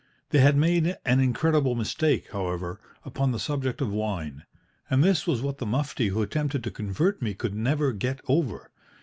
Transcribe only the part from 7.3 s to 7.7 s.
could